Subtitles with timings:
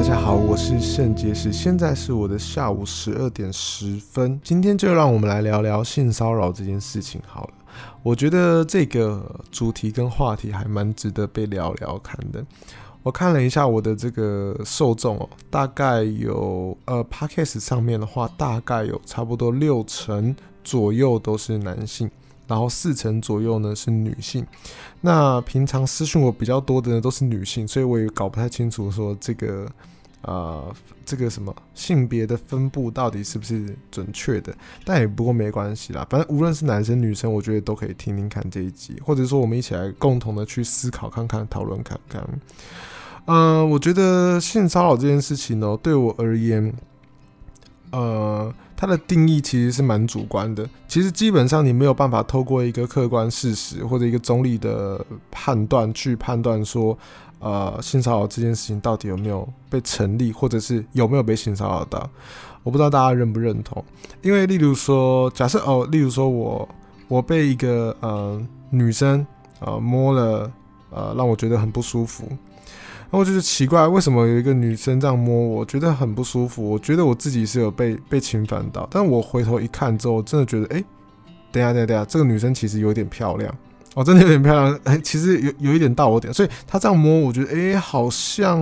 [0.00, 4.40] 大家好，我是圣结石，现在是我的下午十二点十分。
[4.42, 7.52] 今天就让我们来聊聊性骚扰这件事情好了。
[8.02, 12.42] 我觉得这个主题跟话题还蛮值得被聊聊看的。
[13.02, 22.10] 我看了一下我的这个受众哦，大概有呃，Podcast 上面的话，大概有差不多六成左右都是男性，
[22.50, 24.46] 然后四成左右呢是女性。
[25.00, 29.66] 那平常私讯我比较多的呢都是女性，所以我也搞不太清楚说这个。
[30.22, 30.70] 呃，
[31.06, 34.54] 这个什么性别的分布到底是不是准确的？
[34.84, 42.22] 但也不过没关系啦，反正无论是男生女生，我觉得都可以听听看这一集，或者说我们一起来共同的去思考看看、讨论看看。
[43.24, 46.70] 呃，我觉得性骚扰这件事情呢，对我而言，
[47.92, 50.66] 呃，它的定义其实是蛮主观的。
[50.88, 56.96] 其实基本上你没有办法透过一个客观事实或者一个中立的判断去判断说。
[57.42, 62.06] 呃，性骚扰这件事情到底有没有被成立，或者是有没有被性骚扰到？
[62.62, 63.82] 我不知道大家认不认同。
[64.20, 66.68] 因为，例如说，假设哦，例如说我
[67.08, 69.26] 我被一个呃女生
[69.60, 70.52] 呃摸了，
[70.90, 72.28] 呃让我觉得很不舒服，
[73.12, 76.70] 那我就是奇怪，为什么有一个女生这样摸我，觉得很不舒服？
[76.70, 80.84] 我觉得我自己是有被被侵犯到，但我回头一看之后，真的觉得，哎、
[81.50, 83.52] 等下等下等下，这个女生其实有点漂亮。
[83.96, 88.60] 哦，真的有点漂亮，哎、其实有有一点到我点，所以她这样摸，我觉得，哎、好像，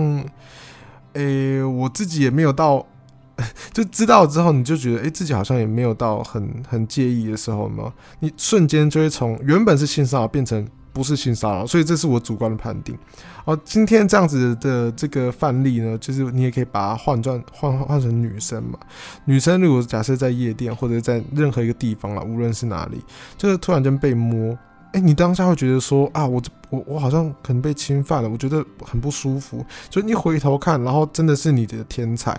[1.13, 2.83] 哎、我自己也没有到，
[3.71, 12.97] 就知道之后，你就觉得，哎、自己好像也没有到很很介意的时候嘛，你瞬间就会从原本是性骚扰变成不是性骚扰，所以这是我主观的判定。
[13.45, 18.77] 哦，今天这样子的这个范例呢，就是你也可以把它换转换换成女生嘛，
[19.25, 23.03] 女生如果假设在夜店或者在任何一个地方了，无论是哪里，
[23.37, 24.57] 就是突然间被摸。
[24.91, 29.63] 哎、你当下会觉得说啊，我我我好像可能被侵犯了，我觉得很不舒服。
[29.91, 32.35] 所以你回头看，然后真的是你的天才，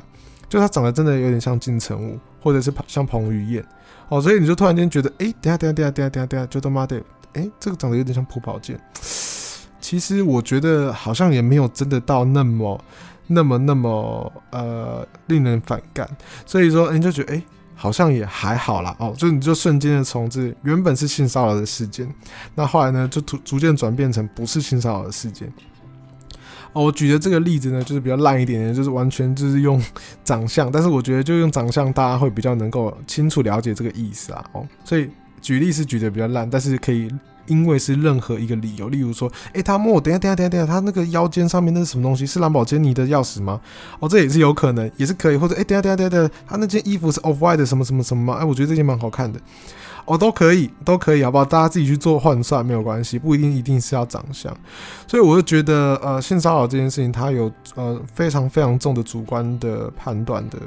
[0.48, 3.64] 就他长得真的有点像金城武，或者是像彭于晏
[4.08, 7.00] 哦，所以你就突然间觉得，哎、等下等下等下等下等下等下，就他妈的，
[7.34, 8.78] 哎、这个长得有点像朴宝剑。
[9.80, 12.84] 其实我觉得好像也没有真的到那么
[13.26, 16.08] 那么那么呃令人反感，
[16.46, 17.42] 所以说，欸、你就觉得哎。
[17.82, 22.06] 好像也还好啦，哦，就你就瞬间的从这原本是性骚扰的事件，
[22.54, 25.50] 那后来呢就逐逐渐转变成不是性骚扰的事件。
[26.74, 29.82] 哦，我举的这个例子呢，就是比较烂一点点，就是完全就是用
[30.22, 34.44] 长相，但是我觉得就用长相，大家会比较能够清楚了解这个意思啊。
[34.52, 35.08] 哦，所以
[35.40, 37.10] 举例是举的比较烂，但是可以。
[37.46, 42.24] 因为是任何一个理由，例如说，诶、他摸我，等下，等下，等下，等下，他那个腰间上面那是什么东西？
[42.24, 43.60] 是蓝宝坚尼的钥匙吗？
[43.98, 48.34] 哦，这也是有可能，也是可以，或者，诶、等下，等下，等下，他那件衣服是 Off White 的什么什么什么吗？
[48.34, 49.40] 哎、我觉得这件蛮好看的，
[50.04, 51.44] 哦，都可以，都可以，好不好？
[51.44, 54.56] 大家自己去做换算没有关系，不一定一定是要长相。
[55.08, 60.58] 所以我就觉得，呃，性骚扰这件事情，它有呃非常非常重的主观的判断的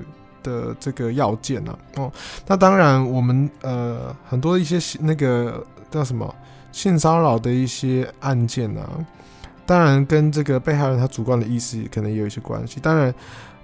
[0.43, 1.79] 的这个要件啊。
[1.95, 2.11] 哦，
[2.45, 6.35] 那当然，我们呃很多一些那个叫什么？
[6.71, 8.89] 性骚扰的一些案件啊，
[9.63, 12.79] 当然跟这个被害人他主观的意思可能也有一些关系。
[12.79, 13.13] 当然，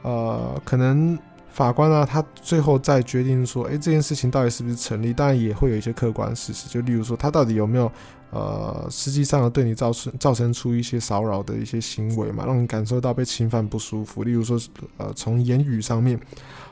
[0.04, 1.18] 呃，可能
[1.50, 5.12] 法官啊，他最后再决定说，诶，这件事情到底是不是成立？
[5.12, 7.92] 当然也会有一些客观事实，就例如说，他到底有没有
[8.32, 14.24] 呃，实际上对你造成造成出一些骚扰的一些行为嘛，让你感受到被侵犯不舒服。
[14.24, 14.60] 例如说，
[14.98, 16.20] 呃，从言语上面，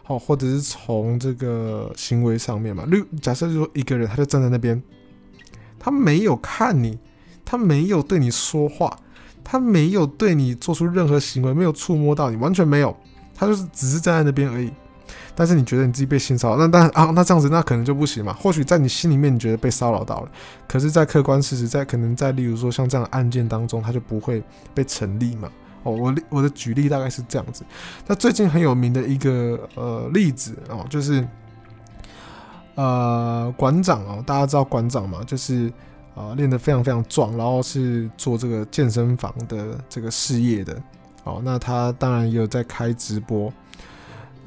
[0.03, 2.85] 好，或者是从这个行为上面嘛。
[2.85, 4.81] 例，假设说一个人，他就站在那边。
[5.79, 6.97] 他没有看你，
[7.45, 8.99] 他没有对你说话，
[9.43, 12.95] 他没有对你做出任何行为，没有触摸到你，完全没有，
[13.33, 14.71] 他就是只是站在那边而已。
[15.37, 18.33] 但是你觉得你自己被性骚扰，那当然啊，那这样子那可能就不行嘛。
[18.33, 20.31] 或许在你心里面你觉得被骚扰到了，
[20.67, 24.43] 可是，在客观事实，在可能在例如说像这样的案件当中，他就不会
[24.73, 25.47] 被成立嘛。
[25.83, 27.63] 哦，我我的举例大概是这样子。
[28.07, 31.23] 那最近很有名的一个呃例子哦，就是。
[32.79, 35.23] 呃，馆长哦，大家知道馆长嘛？
[35.25, 35.73] 就是
[36.13, 40.79] 呃，练得非常非常壮，然后是做这个健身房的这个事业的。
[41.23, 43.51] 哦，那他当然也有在开直播。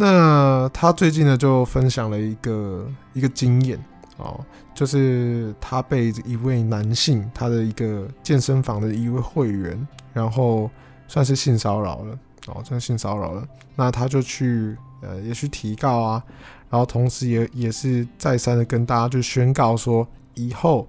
[0.02, 3.79] 那他最近呢，就分享了一个一个经验
[4.17, 4.43] 哦，
[4.75, 10.70] 就是他被一位男性，他的一个健身房的一位会员，然后
[11.06, 13.47] 算是性骚扰了哦，算性骚扰了。
[13.76, 16.25] 那他就去呃，也去提告啊。
[16.70, 20.88] 然后同时也也是再三的跟大家就宣告说，以后，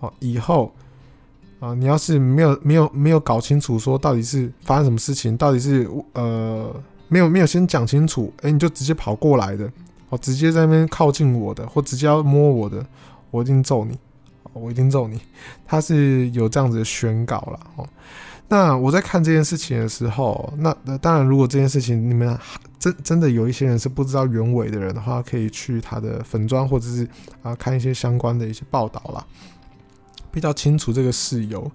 [0.00, 0.70] 哦，以后，
[1.60, 6.70] 啊，你要是没有没有没有搞清楚说到底是发生什么事情，到底是呃
[7.08, 9.70] 没有没有先讲清楚，哎，你就直接跑过来的，
[10.10, 12.84] 哦，直接在那边靠近我的，或直接要摸我的，
[13.30, 13.98] 我一定揍你，
[14.52, 15.20] 我一定揍你。
[15.66, 17.88] 他是有这样子的宣告了哦。
[18.50, 22.38] 那我在看这件事情的时候，那那当然，如果这件事情你们
[22.78, 27.06] 真真的有一些人是不知道原委的人的话，可以去他的粉专或者是
[27.42, 29.22] 啊看一些相关的一些报道啦，
[30.30, 31.70] 比较清楚这个事由。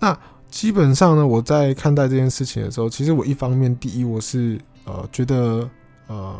[0.00, 0.18] 那
[0.50, 5.68] 基本上呢，我在看待这件事情的时候，其实我一方面第一我是呃觉得
[6.06, 6.38] 呃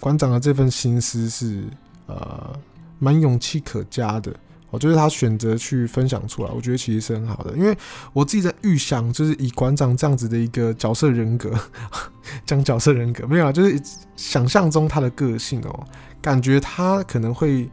[0.00, 1.64] 馆长的这份心思是
[2.06, 2.58] 呃
[2.98, 4.32] 蛮勇气可嘉的。
[4.70, 7.74] 我觉得他选择去分享出来，我觉得其实是很好的，因为
[8.12, 11.50] 我自己在预想，就是以馆长这样子的一个角色人格，
[12.44, 13.80] 讲角色人格没有啊，就是
[14.16, 15.86] 想象中他的个性哦，
[16.20, 17.70] 感觉他可能会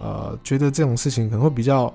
[0.00, 1.92] 呃觉得这种事情可能会比较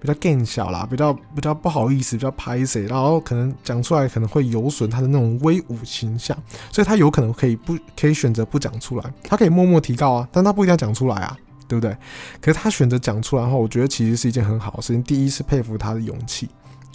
[0.00, 6.36] 比较更小啦，比较比较不好意思，比较拍谁，然后可能讲出来可能会有损他的那种威武形象，
[6.72, 11.36] 所以他有可能可以不可以选择不讲出来，他可以默默提高啊，但他不一定要讲出来啊。
[11.68, 11.96] 对不对？
[12.40, 15.00] 可是他选择讲出来的话，我觉得其实是一件很好的事情。
[15.04, 16.48] 第一是佩服他的勇气，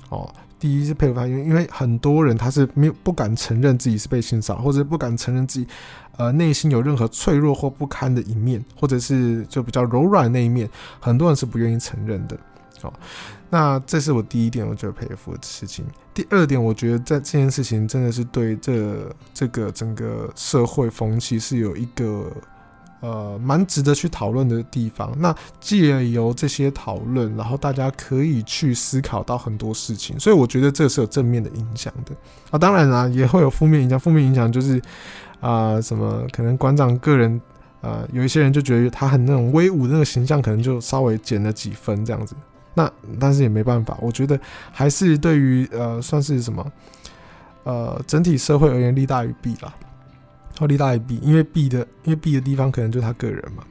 [0.09, 0.29] 哦，
[0.59, 5.67] 第一是佩服他，因为因为很多人他是没有不敢承认自己是被性骚扰，或者不敢承认自己
[6.17, 10.69] 呃内心有任何脆弱或不堪的一面，或者是就比较柔软的那一面，
[10.99, 12.37] 很多人是不愿意承认的。
[12.81, 12.93] 哦，
[13.49, 15.85] 那这是我第一点，我觉得佩服的事情。
[16.13, 22.31] 第二点，我觉得在这件事情真的是对这这个整个社会风气是有一个。
[23.01, 25.13] 呃，蛮值得去讨论的地方。
[25.19, 32.15] 那借由这些讨论，然后大家可以去思考到很多事情，所以我觉得这是有正面的影响的
[32.49, 32.57] 啊。
[32.57, 33.99] 当然啊，也会有负面影响。
[33.99, 34.81] 负面影响就是
[35.39, 37.39] 啊、什么可能馆长个人
[37.81, 42.33] 啊、有一些人就觉得他很那种威武的那个形象，可能就稍微减了几分这样子。
[42.75, 44.39] 那但是也没办法，我觉得
[44.71, 46.71] 还是对于呃，算是什么
[47.63, 49.73] 呃，整体社会而言，利大于弊啦。
[50.59, 53.63] 利利大于弊，因为弊的，因为弊的地方可能就他个人嘛。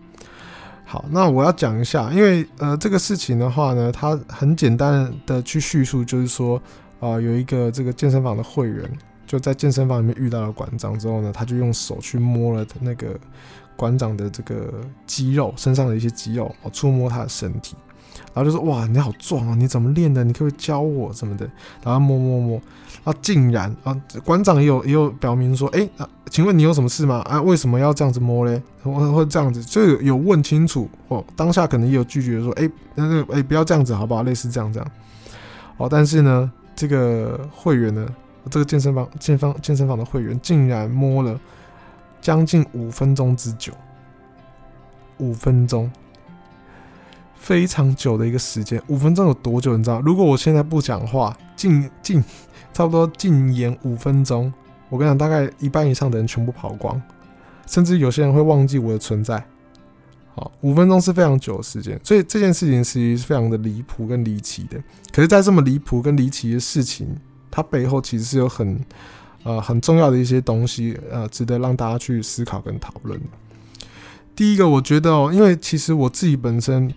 [0.85, 6.61] 好，那我要讲一下，因为呃这个事情的话呢，他很简单的去叙述，就是说
[7.01, 8.91] 啊、有一个这个健身房的会员
[9.27, 13.19] 就在健身房里面遇到了馆长之后呢，他就用手去摸了那个
[13.77, 14.73] 馆长的这个
[15.07, 17.77] 肌肉，身上的一些肌肉，哦，触摸他的身体。
[18.33, 19.55] 然后就说哇，你好壮啊！
[19.55, 20.25] 你怎么练的？
[20.25, 21.49] 你可不可以教我什么的？
[21.83, 22.61] 然后摸摸摸，
[23.05, 27.17] 啊竟然啊，馆长也有也有表明说，哎啊，请问你有什么事吗？
[27.29, 28.61] 啊，为什么要这样子摸嘞？
[28.83, 31.25] 或或这样子，就有有问清楚哦。
[31.37, 34.23] 当下可能也有拒绝说，哎，那个哎，不要这样子好不好？
[34.23, 34.91] 类似这样这样。
[35.77, 38.07] 哦，但是呢，这个会员呢，
[38.51, 41.39] 这个健身房健方健身房的会员竟然摸了
[42.21, 43.73] 将近五分钟之久，
[45.19, 45.91] 五分钟。
[47.45, 49.77] 非常久的一个时间，五分钟有多久？
[49.77, 50.01] 你知道？
[50.01, 52.25] 如果我现在不讲话，禁禁，
[52.73, 54.51] 差不多禁言五分钟，
[54.89, 56.99] 我跟你讲，大概一半以上的人全部跑光，
[57.67, 59.45] 甚至有些人会忘记我的存在。
[60.35, 64.83] 好，五分钟是非常久的时间，所以这件事情其实是非常的离谱跟离奇的。
[65.13, 67.15] 可是，在这么离谱跟离奇的事情，
[67.51, 68.81] 它背后其实是有很
[69.43, 73.21] 呃很重要的一些东西，呃，值得让大家去思考跟讨论。
[74.35, 76.91] 第一个，我觉得哦，因为其实我自己本身。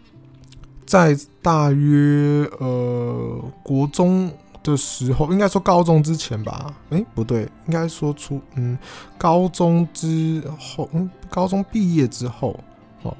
[0.87, 4.31] 在大约呃国中
[4.63, 6.73] 的时候，应该说高中之前吧？
[6.91, 8.77] 诶，不对，应该说初嗯
[9.17, 12.57] 高中之后，嗯高中毕业之后
[13.03, 13.15] 哦，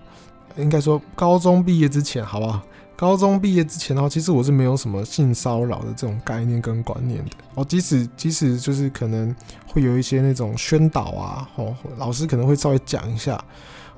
[0.55, 2.61] 应该说高中毕业之前，好不好？
[2.95, 7.63] 高中毕业之前的话，其实我是没有什么性骚扰的这种概念跟观念的哦。
[7.63, 9.35] 即使即使就是可能
[9.67, 13.39] 会有一些那种宣导啊，哦，老师可能会稍微讲一下。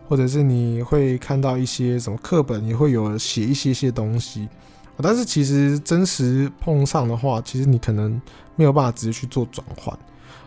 [0.09, 4.49] 或者是你会看到一些什么课本也会有写一些些东西，
[4.97, 8.19] 但是其实真实碰上的话，其实你可能
[8.55, 9.95] 没有办法直接去做转换。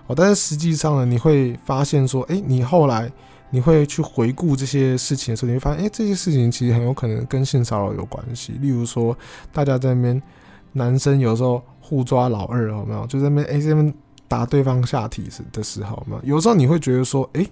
[0.08, 3.08] 哦，但是实际上呢，你会发现说，诶，你后来
[3.50, 8.54] 你会去回顾这些事情的时候，你会发现，诶，这些事情其实很有可能跟性骚扰有关系。
[8.60, 9.16] 例如说，
[9.52, 10.20] 大家在那边
[10.72, 13.06] 男生有时候互抓老二，有没有？
[13.06, 13.94] 就在那边诶，这边
[14.26, 17.48] 打对方下体时的时候嘛，有时候你会觉得说，诶。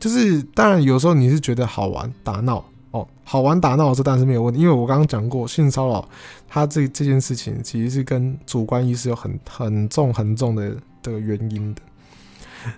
[0.00, 6.08] 就是当然，有时候你是觉得好玩打闹哦，好玩打闹的时候当然是没有问题，因为我刚刚讲过性骚扰，
[6.48, 11.82] 它这这件事情其实是跟主观意识有很很重很重的的原因的，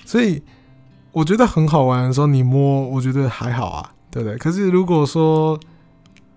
[0.04, 0.42] 所以
[1.12, 4.36] 我觉得很好玩的时候你摸，我觉得还好啊，对不对？
[4.36, 5.58] 可是如果说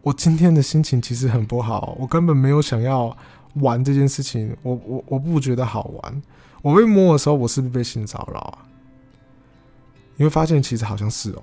[0.04, 3.18] 我今天的心情其实很不好，我根本没有想要
[3.56, 6.22] 玩这件事情，我我我不觉得好玩，
[6.62, 8.58] 我被摸的时候，我是不是被性骚扰啊？
[10.16, 11.42] 你会发现，其实好像是哦，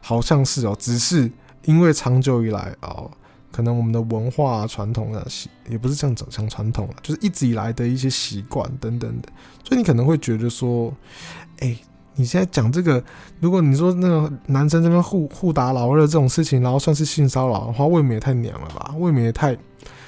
[0.00, 1.30] 好像是哦，只是
[1.64, 3.10] 因为长久以来哦，
[3.52, 5.24] 可能我们的文化传统啊，
[5.68, 9.28] 也不是这样走向传统了，就是一直以来的一些习惯等等的，
[9.62, 10.92] 所以你可能会觉得说，
[11.60, 11.76] 哎，
[12.16, 13.02] 你现在讲这个，
[13.40, 18.94] 如果你说那个男生这边互互打老二这种事情，然后算是性骚扰的话，未免也太娘了吧？
[18.98, 19.56] 未免也太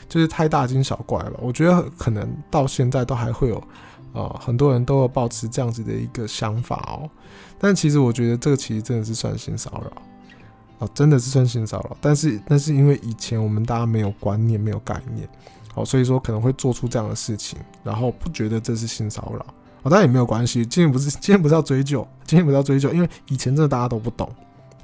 [0.08, 1.32] 就是太大惊小怪了。
[1.40, 3.62] 我觉得可能到现在都还会有，
[4.16, 7.10] 呃，很多人都有抱持这样子的一个想法哦。
[7.58, 9.92] 但其实我觉得这个其实真的是算性骚扰
[10.78, 11.94] 哦，真的是算性骚扰。
[12.00, 15.28] 但是那是因为以前我们大家没有观念，没有概念，
[15.74, 19.44] 哦，所以说可能会做出这样的事情，然后不觉得这是性骚扰。
[19.82, 20.64] 哦，但也没有关系。
[20.64, 24.26] 今天不是今天不是要追究，今天不是要追究，因为以前真的大家都不懂。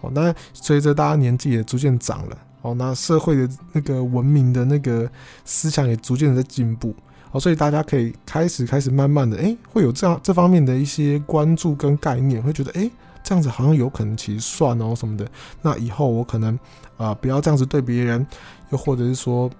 [0.02, 5.10] 哦，那随着大家年纪也逐渐长了，哦，那社会的那个文明的那个
[5.46, 6.94] 思想也逐渐的在进步。
[7.32, 12.90] 好，所以大家可以开始开始慢慢的，哎，会有这样这方面的一些关注跟概念，会觉得，哎，
[13.24, 15.26] 这样子好像有可能其实算哦什么的。
[15.62, 16.58] 那以后我可能
[16.98, 18.26] 啊，不要这样子对别人，
[18.68, 19.50] 又或者是说，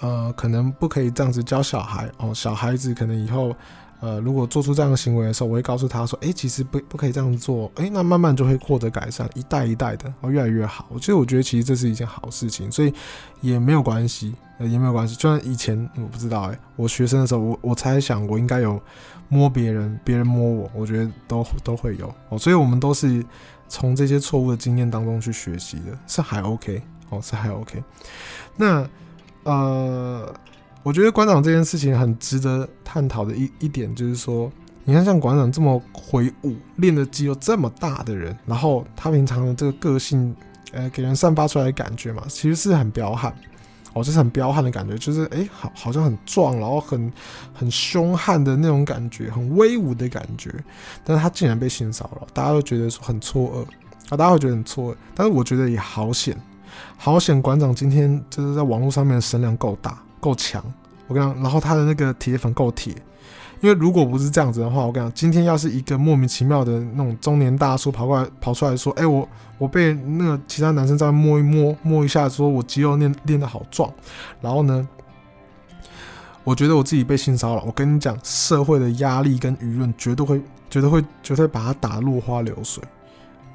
[0.00, 3.54] 呃，可能不可以这样子教小孩哦，小孩子可能以后。
[4.00, 7.70] 呃，如果做出这样的行为的时候，我会告诉他说：“哎、其实不不可以这样做。
[7.76, 10.86] 欸”哎，那慢慢就会获得改善，一代一代的，哦，越来越好。
[10.96, 12.92] 其实我觉得，其实这是一件好事情，所以
[13.40, 15.14] 也没有关系，呃，也没有关系。
[15.16, 18.78] 就像以前我不知道、欸，哎，我学生的时候，我我猜想我应该有
[19.28, 22.38] 摸别人，别人摸我，我觉得都都会有哦。
[22.38, 23.24] 所以我们都是
[23.66, 27.82] 从这些错误的经验当中去学习的，是还 OK 哦，是还 OK。
[28.56, 28.86] 那
[29.44, 30.34] 呃。
[30.86, 34.48] 我觉得馆长这件事情很值得探讨的一一点，就是说，
[34.84, 40.32] 你看像馆长这么魁梧、练的肌肉这么大的人，然后他平常的这个个性，
[40.70, 43.34] 呃，给人散发出来的感觉嘛，其实是很彪悍，
[43.94, 47.12] 哦，就是很彪悍的感觉，就是哎、好，好像很壮，然后很
[47.52, 50.54] 很凶悍的那种感觉，很威武的感觉。
[51.02, 53.62] 但是他竟然被性骚扰，大家都觉得说很错愕
[54.10, 54.96] 啊，大家会觉得很错愕。
[55.16, 56.40] 但是我觉得也好险，
[56.96, 60.00] 好险，馆长今天就是在网络上面的声量够大。
[60.26, 60.60] 够强，
[61.06, 62.92] 我跟你讲，然后他的那个铁粉够铁，
[63.60, 73.88] 因为如果不是这样子的话，我跟你讲，今天要是一个莫名其妙的那种中年大叔跑过来跑出来说，哎、我我被那个其他男生在摸一摸摸一下，说我肌肉练练得好壮，
[74.40, 74.88] 然后呢，
[76.42, 82.82] 我觉得我自己被性骚扰，我跟你讲，社会的压力跟舆论绝对会绝对会绝对把他打落花流水。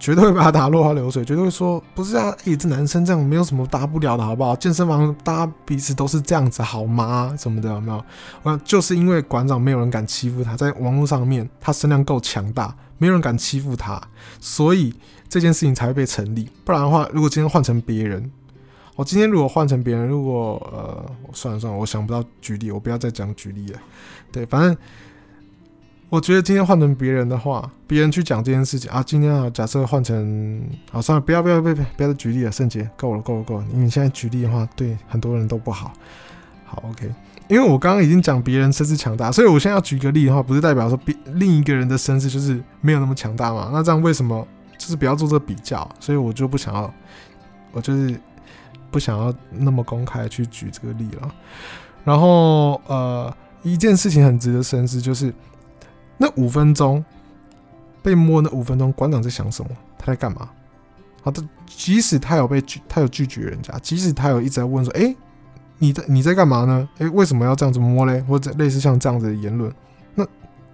[0.01, 4.55] 绝对会把他打落花流水，绝对会说不是啊，哎，这男生这样没有什么大不了的，好不好？
[4.55, 7.35] 健身房大家彼此都是这样子，好吗？
[7.37, 8.03] 什么的有没有？
[8.41, 14.01] 我就是因为馆长没有人敢欺负他，在网络上面他声量够强大，没有人敢欺负他，
[14.39, 14.91] 所以
[15.29, 16.49] 这件事情才会被成立。
[16.65, 18.31] 不然的话，如果今天换成别人，
[18.95, 23.79] 我今天如果换成别人，如果呃，算了算了，我想不到举例，我不要再讲举例了。
[24.31, 24.75] 对，反正。
[26.11, 35.93] 我觉得今天换成别人的话，别人去讲这件事情啊，今天啊，假设换成，好，算了，不要不要不要不要再举例了，圣杰，够了够了够了，因为你现在举例的话，对很多人都不好。
[36.65, 37.09] 好，OK，
[37.47, 43.69] 因为我刚刚已经讲别人声势强大，所以我现在要举个例的话，不是代表说别另一个人的声势就是没有那么强大嘛？
[43.71, 44.45] 那这样为什么
[44.77, 45.89] 就是不要做这个比较？
[46.01, 46.93] 所以我就不想要，
[47.71, 48.19] 我就是
[48.91, 51.33] 不想要那么公开去举这个例了。
[52.03, 55.33] 然后呃，一件事情很值得深思，就是。
[56.21, 57.03] 那五分钟
[58.03, 59.71] 被摸，那五分钟，馆长在想什么？
[59.97, 60.47] 他在干嘛？
[61.23, 65.15] 好的，即使他有被拒，他有拒绝人家，即使他有一直在问说：“哎、
[65.79, 66.87] 你在你在干嘛呢？
[66.99, 69.73] 哎、为什么要这样子摸嘞？”或者类似像这样子的言论，
[70.13, 70.23] 那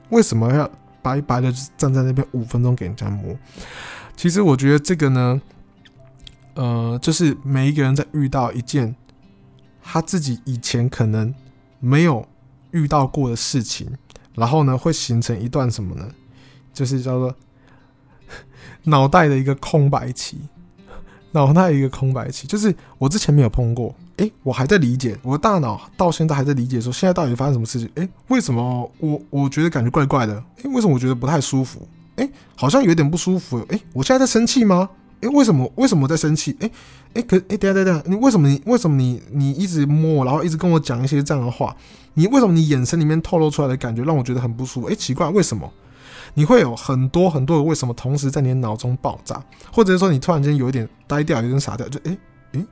[0.09, 0.69] 为什么要
[1.01, 3.33] 白白的站在那边五分钟给人家摸？
[4.17, 5.41] 其实我觉得这个呢，
[6.55, 8.93] 呃，就是每一个人在遇到一件
[9.81, 11.33] 他自己以前可能
[11.79, 12.27] 没有
[12.71, 13.89] 遇到过的事情。
[14.37, 16.07] 然后呢，会形成一段什么呢？
[16.73, 17.35] 就是叫做
[18.85, 20.37] 脑袋的一个空白期，
[21.31, 27.89] 脑袋一个空白期，就是我之前没有碰过，诶，我还在理解，我的大脑到现在还在理解，说现在到底发生什么事情？
[27.95, 30.33] 诶，为什么我我觉得感觉怪怪的？
[30.63, 31.87] 诶，为什么我觉得不太舒服？
[32.17, 33.57] 诶，好像有点不舒服。
[33.69, 34.89] 诶，我现在在生气吗？
[35.21, 36.55] 诶，为什么为什么在生气？
[36.59, 36.71] 诶，
[37.13, 41.75] 诶，可诶，等下等下，你为什么你为什么你你一直摸我，然后一直跟我讲一些这样的话？
[42.17, 44.87] 你为什么你眼神里面透露出来的感觉让我觉得很不舒服？
[44.87, 45.71] 诶，奇怪，为什么？
[46.33, 49.39] 你会有很多很多的为什么同时在你的脑中爆炸，
[49.71, 52.17] 或者是说你突然间有一点呆掉，有点傻掉，就诶
[52.53, 52.65] 诶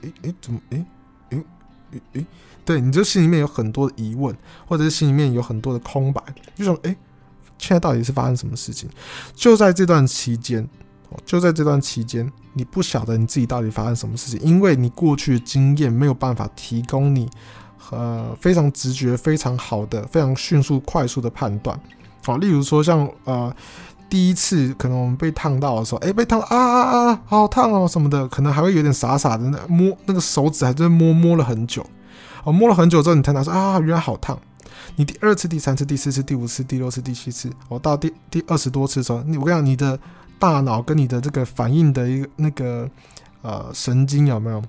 [0.00, 0.84] 诶诶怎么诶
[1.30, 1.44] 诶
[1.92, 2.26] 诶诶？
[2.64, 4.34] 对，你就心里面有很多的疑问，
[4.66, 6.22] 或者是心里面有很多的空白，
[6.54, 6.96] 就说诶，
[7.58, 8.88] 现在到底是发生什么事情？
[9.34, 10.66] 就在这段期间，
[11.26, 17.28] 就在这段期间，你不晓得你自己到底发生什么事情，因为你过去的经验没有办法提供你。
[17.90, 21.78] 呃，非常直觉，非常好的，非常迅速、快速的判断。
[22.24, 23.54] 好，例如说像呃，
[24.08, 31.84] 第一次可能我们被烫到的时候，哎、被烫啊啊啊，好烫哦什么的，可能还会有点傻傻的摸那个手指，还在摸摸了很久。
[32.44, 34.38] 哦，摸了很久之后，你才拿说啊，原来好烫。
[34.96, 39.98] 你第二次、第三次、第四次、第五次、第六次、第七次，我到第第二十多次的时候，你我跟你讲，你的
[40.38, 42.88] 大脑跟你的这个反应的一个那个
[43.42, 44.62] 呃神经有没有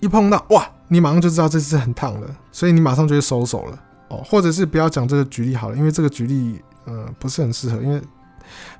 [0.00, 3.78] 一碰到哇，你马上就知道这次很烫了，所以你马上就会收手了
[4.08, 4.22] 哦。
[4.22, 8.02] 或者是不要讲这个举例好了，因为这个举例呃不是很适合，因为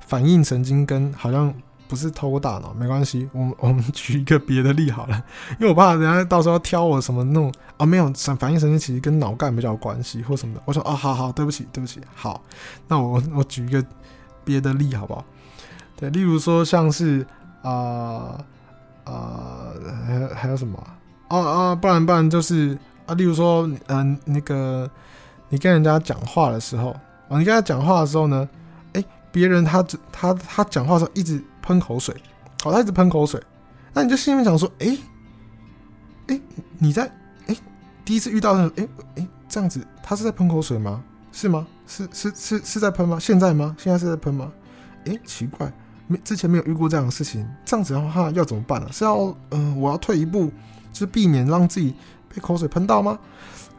[0.05, 1.51] 反应神经跟好像。
[1.87, 3.29] 不是透过大脑，没关系。
[3.33, 5.23] 我们我们举一个别的例好了，
[5.59, 10.61] 因为我怕人家到时候挑我什么那种啊，没有反应神经其实跟脑干比较有关系或什么的。
[10.63, 12.41] 我说哦，好好，对不起，对不起，好，
[12.87, 13.85] 那我我举一个
[14.45, 15.25] 别的例好不好？
[15.97, 17.27] 对，例如说像是
[17.61, 18.39] 啊
[19.03, 19.73] 啊
[20.07, 20.81] 还还有什么
[21.37, 24.89] 啊啊，不然不然就是啊，例如说嗯、那个
[25.49, 26.89] 你跟人家讲话的时候
[27.29, 28.49] 啊，你跟他讲话的时候呢，
[28.93, 31.41] 哎，别人他他他讲话时候一直。
[31.63, 32.13] 喷口水，
[32.63, 33.39] 好，他一直喷口水，
[33.93, 34.99] 那你就心里面想说，哎、欸，
[36.33, 36.41] 哎、
[36.79, 37.03] 你在，
[37.45, 37.55] 哎、
[38.03, 41.03] 第一次遇到的，哎、欸，哎、欸，这样子，他是在喷口水吗？
[41.31, 41.67] 是吗？
[41.85, 43.19] 是是是是在喷吗？
[43.19, 43.75] 现在吗？
[43.77, 44.51] 现在是在喷吗？
[45.05, 45.71] 哎、奇怪，
[46.07, 49.15] 没之前没有遇过这样的事情，这样子的话要怎么办呢、是要，
[49.51, 50.51] 嗯、我要退一步，
[50.93, 51.93] 是避免让自己
[52.33, 53.17] 被口水喷到吗？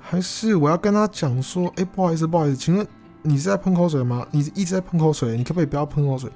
[0.00, 2.86] 还是我要跟他讲说，哎、不好意思，不好意思，请问
[3.22, 4.26] 你是在喷口水吗？
[4.30, 6.30] 你一直在喷口水，你可不可以不要喷口水？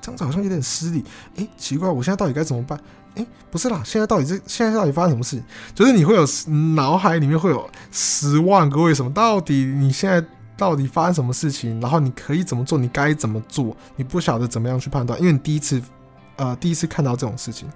[0.00, 1.04] 这样子好像有点失礼，
[1.36, 2.78] 哎、奇怪，我现在到底该怎么办？
[3.16, 5.42] 哎、不是啦，现在到底这现在到底发生什么事？
[5.74, 6.24] 就是你会有
[6.74, 10.24] 脑海里面会有十万个为什么，到底你现在
[10.56, 11.80] 到底发生什么事情？
[11.80, 12.78] 然后你可以怎么做？
[12.78, 13.76] 你该怎么做？
[13.96, 15.82] 你不晓得怎么样去判断，因为你第一次，
[16.38, 17.68] 呃，第一次看到这种事情。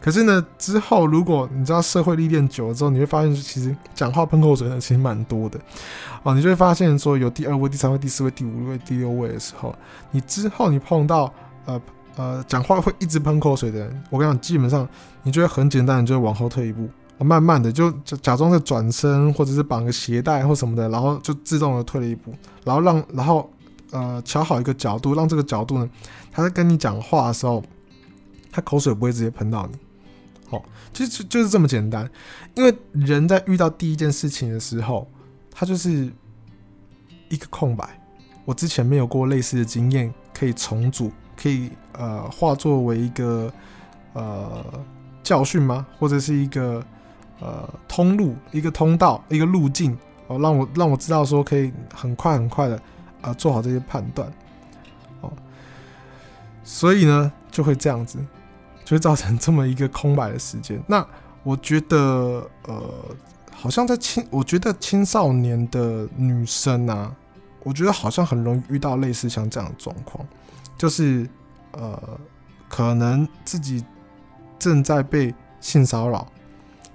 [0.00, 5.58] 可是呢，之后如果你知道社会历练久了之后，你会发现其实讲话喷口水的其实蛮多的
[6.22, 6.32] 哦。
[6.34, 9.74] 你就会发现说，有第二位、第三位、第四位、第五位、第六位的时候，
[10.12, 11.32] 你之后你碰到。
[11.64, 11.80] 呃
[12.16, 14.86] 呃，讲话会一直喷口水的人，我跟你讲，基本上
[15.22, 16.86] 你就会很简单，你就会往后退一步，
[17.18, 17.90] 慢慢的就
[18.20, 23.48] 假装在转身，或者是绑个鞋带或什么的，然后就自动的退了一步，然后让然后
[23.92, 25.88] 呃调好一个角度，让这个角度呢，
[26.30, 27.62] 他在跟你讲话的时候，
[28.52, 29.78] 他口水不会直接喷到你。
[30.48, 32.08] 好，其实就就是这么简单，
[32.54, 35.10] 因为人在遇到第一件事情的时候，
[35.50, 36.12] 他就是
[37.28, 37.98] 一个空白。
[38.44, 41.10] 我之前没有过类似的经验，可以重组。
[41.34, 43.52] 可以呃化作为一个
[44.12, 44.64] 呃
[45.24, 45.84] 教训吗？
[45.98, 46.84] 或者是一个
[47.40, 49.96] 呃通路、一个通道、一个路径
[50.28, 52.82] 哦，让我让我知道说可以很快很快的啊、
[53.22, 54.30] 呃、做好这些判断
[55.22, 55.32] 哦，
[56.62, 58.18] 所以呢就会这样子，
[58.84, 60.82] 就会造成这么一个空白的时间。
[60.86, 61.06] 那
[61.42, 62.82] 我觉得呃
[63.52, 67.14] 好像在青，我觉得青少年的女生啊，
[67.62, 70.26] 我觉得好像很容易遇到类似像这样的状况。
[70.76, 71.28] 就是，
[71.72, 72.18] 呃，
[72.68, 73.84] 可能自己
[74.58, 76.26] 正在被性骚扰，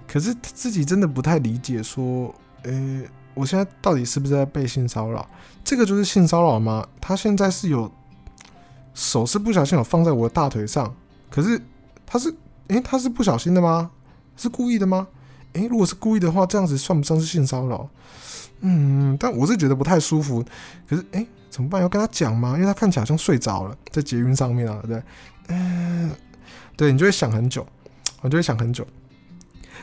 [0.05, 3.01] 可是自己真的不太理解，说，呃、
[3.33, 5.25] 我现在到底是不是在被性骚扰？
[5.63, 6.85] 这个就是性骚扰吗？
[6.99, 7.89] 他现在是有
[8.93, 10.93] 手是不小心有放在我的大腿上，
[11.29, 11.61] 可是
[12.07, 12.33] 他是，
[12.69, 13.91] 诶、他是不小心的吗？
[14.35, 15.07] 是故意的吗？
[15.53, 17.87] 诶、如果是故意的话，这样子算不算是性骚扰？
[18.61, 20.43] 嗯，但我是觉得不太舒服。
[20.89, 21.81] 可是，诶、怎么办？
[21.81, 22.53] 要跟他讲吗？
[22.53, 25.03] 因为他看起来像睡着了，在捷运上面啊，对不对？
[25.49, 26.11] 嗯，
[26.75, 27.65] 对，你就会想很久，
[28.21, 28.85] 我就会想很久。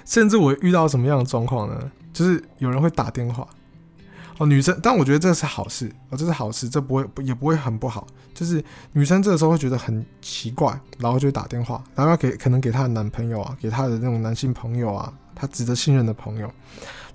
[0.04, 1.90] 甚至我遇到什么样的状况呢？
[2.12, 3.46] 就是有人会打电话
[4.38, 8.06] 哦，女生，但我觉得这是好事哦，这是好事，这不会也不会很不好。
[8.34, 16.46] 就是女生这个时候会觉得很奇怪，然后就打电话，然后要给可能给她的男朋友啊，给她的那种男性朋友啊，她值得信任的朋友。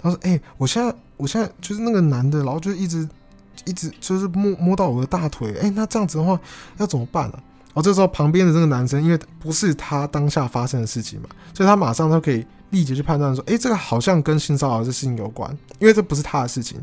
[0.01, 3.07] 然后说：“哎、我现在我现在就是那个男的，然后就一直。”
[3.65, 6.39] 一直就是摸摸到我的大腿，哎、那这样子的话
[6.77, 7.43] 要怎么办呢、啊？
[7.73, 16.79] 哦，这时候旁边的这个男生，因为不是他当下发生的事情嘛，所以他马上就可以立即去判断说，哎、这个好像跟性骚扰这事情有关，因为这不是他的事情，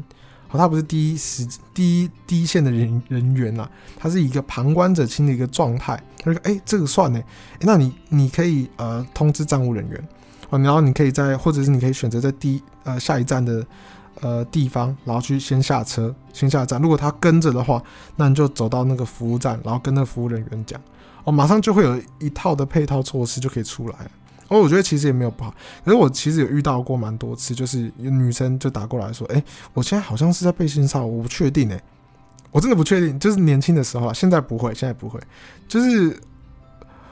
[0.48, 6.00] 好，他不是第一时第一第一线的人人员呐，他是一个旁观者清的一个状态。
[6.22, 7.26] 他说，哎、这个算呢、欸，
[7.60, 10.08] 那你你可以呃通知站务人员，
[10.50, 13.64] 哦，然后你可以在或者是你可以选择在第呃下一站的。
[14.22, 16.80] 呃，地方，然后去先下车，先下站。
[16.80, 17.82] 如果他跟着的话，
[18.16, 20.80] 那你就走到那个服务站，然后跟那个服务人员讲，
[21.24, 24.10] 哦，马上就会有一套的配套措施就可以出来了。
[24.48, 25.54] 哦，我觉得其实也没有不好。
[25.84, 29.42] 可是我其实有遇到过蛮多次，就是有女生就打过来说，哎，
[29.74, 31.82] 我现在好像是在被性骚扰，我不确定哎，
[32.50, 33.18] 我真的不确定。
[33.18, 35.20] 就是年轻的时候啊，现在不会，现在不会。
[35.66, 36.16] 就是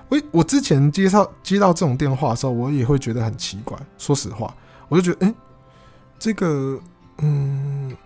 [0.09, 3.77] 我我之前接到接到这种电话的时候，我也会觉得很奇怪。
[3.99, 4.55] 说实话，
[4.88, 5.35] 我就觉得，哎，
[6.18, 6.81] 这个。
[7.18, 7.97] 嗯，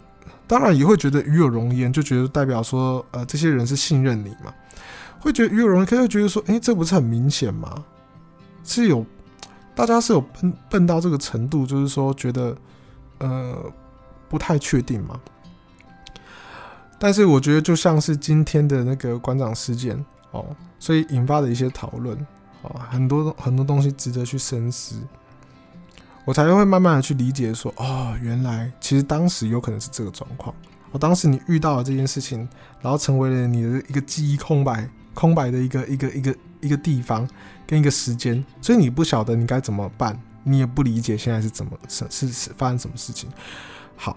[0.46, 4.52] 当然也会觉得与有荣焉，就觉得代表说，呃，这些人是信任你嘛，
[5.18, 7.82] 会觉得与有荣焉，可是觉得说，诶，这不是很明显吗？
[8.64, 9.02] 是有，
[9.78, 12.56] 大家是有笨笨到这个程度，就是说觉得，
[13.18, 13.72] 呃，
[14.28, 15.20] 不太确定嘛。
[16.98, 20.44] 但是我觉得就像是今天的那个馆长事件哦，
[20.80, 22.18] 所以引发的一些讨论
[22.62, 25.00] 哦，很多很多东西值得去深思，
[26.24, 30.52] 我才会慢慢的去理解说，哦，原来其实当时有可能是这个状况。
[30.90, 32.48] 我当时你遇到了这件事情，
[32.82, 37.28] 然后成为了你的一个记忆空白、空白的一个一个一个一个地方
[37.66, 43.28] 跟一个时间，所以你不晓得你该怎么办，你也不理解现在是怎么是是是发生什么事情。
[43.96, 44.16] 好，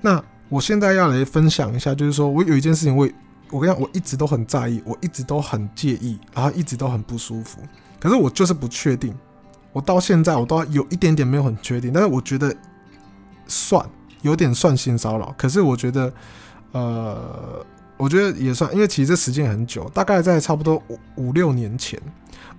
[0.00, 0.22] 那。
[0.50, 3.06] 我现在要来分享一下，就是说我有一件事情我，
[3.50, 7.60] 我我跟你讲，我一直都很在意，我一直都很介意，然后一直都很不舒服。
[8.00, 9.14] 可是我就是不确定，
[9.74, 12.56] 我到现在我都有一点点没有很确定，但是我觉得
[13.46, 13.86] 算
[14.22, 15.34] 有点算性骚扰。
[15.36, 16.10] 可是我觉得，
[16.72, 17.62] 呃，
[17.98, 22.00] 我觉得也算，因为其实这时间很久，大概在差不多五五六年前，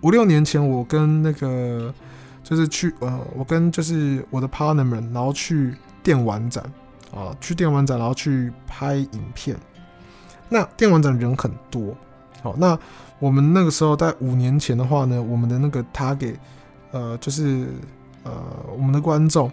[0.01, 1.91] 五六年前我跟那个
[2.43, 5.73] 就是去呃，我跟就是我的 partner 们，然后去
[6.03, 6.63] 电玩展。
[7.11, 9.57] 啊，去电玩展，然后去拍影片。
[10.47, 11.97] 那电玩展人很多，
[12.43, 12.77] 好，那
[13.17, 16.35] 我们那个时候在五年前的话呢，我们的那个 target，
[16.91, 17.65] 呃，就是
[18.21, 18.31] 呃，
[18.77, 19.51] 我们的观众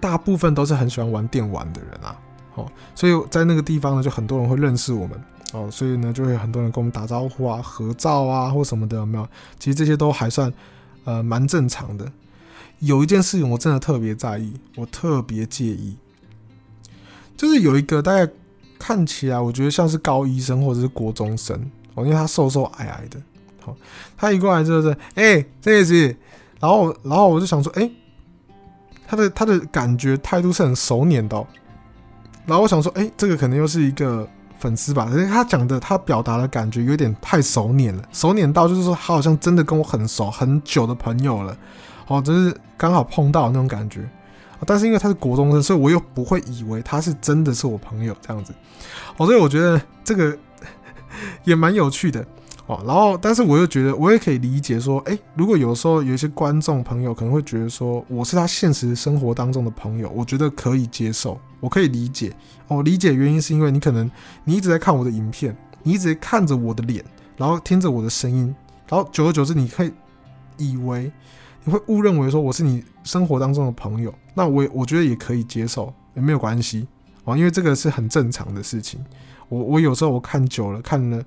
[0.00, 2.18] 大部分都是很喜欢玩电玩的人啊，
[2.58, 9.28] 哦，所以在那个地方呢，就很多人会认识我们，哦，所以呢，就会很多人跟我们打招呼啊、合照啊或什么的，有没有？
[9.58, 10.52] 其实这些都还算
[11.04, 12.10] 呃蛮正常的。
[12.80, 15.96] 有一件事情我真的特别在意，我特别介意。
[17.36, 18.30] 就是有一个大概
[18.78, 21.56] 看起来，我觉得像是高一生或者是国中生
[21.94, 23.20] 哦，因为他瘦瘦矮矮的，
[23.60, 23.76] 好，
[24.16, 26.16] 他一过来就是，哎，这也是，
[26.60, 27.90] 然后然后我就想说，哎，
[29.06, 31.46] 他的他的感觉态度是很熟稔的，
[32.48, 34.26] 然后我想说，哎，这个可能又是一个
[34.58, 41.56] 粉丝吧，因为他讲的他表达的感觉有点太熟稔了，熟稔到就是说他好像真的跟我很熟很久的朋友了，
[42.06, 44.00] 哦，就是刚好碰到那种感觉。
[44.66, 48.52] 但是因为他是国中生，所以我又不会以为他是真的是我朋友这样子，
[49.18, 50.36] 哦，所以我觉得这个
[51.44, 52.26] 也蛮有趣的。
[52.68, 52.80] 哦。
[52.86, 62.32] 然后，但是我又觉得我也可以理解说，诶，如果有时候有一些观众朋友可能会觉得说我是他现实生活当中的朋友，我觉得可以接受，我可以理解。
[62.68, 64.08] 哦，理解原因是因为你可能
[64.44, 67.04] 你一直在看我的影片，你一直看着我的脸，
[67.36, 68.54] 然后听着我的声音，
[68.88, 69.92] 然后久而久之，你可以
[70.56, 71.10] 以为。
[71.64, 76.86] 你会误认为说我是你生活当中的朋友，那我我觉得也可以接受，也没有关系
[77.24, 79.04] 哦，因为这个是很正常的事情。
[79.50, 81.22] 我我有时候我看久了，看了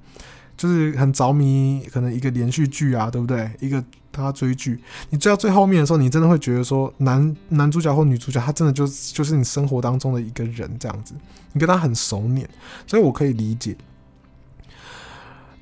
[0.62, 3.50] 就是很着迷，可能一个连续剧啊，对不对？
[3.60, 11.16] 一个他追剧，你追到最后面的时候，你真的会觉得说男男主角或女主角，他真的就就是你生活当中的一个人这样子，
[11.54, 12.46] 你跟他很熟稔，
[12.86, 13.76] 所以我可以理解。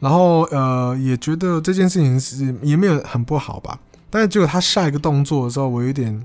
[0.01, 3.79] 然后呃，也觉得这件事情是也没有很不好吧。
[4.09, 6.21] 但是结果他下一个动作的时候，我有点，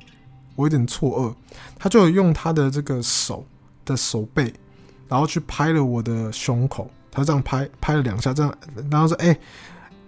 [0.56, 1.34] 我有点错愕。
[1.78, 3.46] 他就用他的这个手
[3.84, 4.52] 的手背，
[5.06, 6.90] 然后去拍了我的胸口。
[7.14, 8.52] 他这样拍拍了两下，这样，
[8.90, 9.34] 然后说：“哎、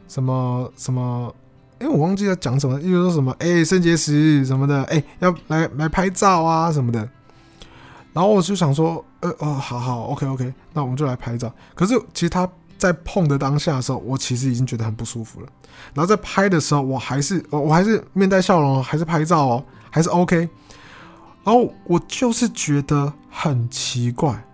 [0.08, 1.34] 什么什么？
[1.78, 3.34] 哎、我忘记要讲什么，又说什么？
[3.38, 4.82] 哎、肾结石什么的？
[4.84, 7.08] 哎、要来来拍照啊什么的。”
[8.12, 12.46] 然后我就想说：“呃哦，好好，OK OK，那我们就来拍照。”可是其实他。
[12.78, 15.48] 在碰的当下的时候，我其实已经觉得很不舒服了。
[15.94, 20.36] 然后在拍的时候，我还是我还是面带笑容，还是拍照哦，还是 OK。
[21.42, 24.44] 然后我就是觉得很奇怪，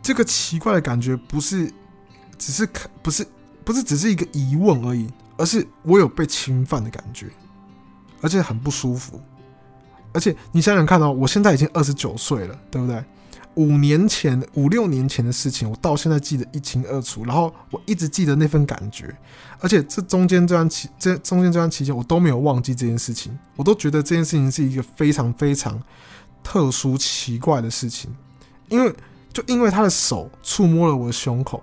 [0.00, 1.70] 这个奇怪的感觉不是
[2.40, 3.24] 只是看不是
[3.62, 7.26] 不是只是一个疑问而已，而是我有被侵犯的感觉，
[8.22, 9.20] 而且很不舒服。
[10.12, 13.04] 而且你想想看哦，我现在已经二十九岁了，对不对？
[13.54, 17.24] 五年前、五六年前的事情，我到现在记得一清二楚。
[17.24, 19.14] 然后我一直记得那份感觉，
[19.60, 23.36] 而且这中间这段期、这中间这段期间，我都没有忘记这件事情。
[23.56, 25.80] 我都觉得这件事情是一个非常非常
[26.42, 28.10] 特殊、奇怪的事情，
[28.68, 28.92] 因为
[29.32, 31.62] 就因为他的手触摸了我的胸口，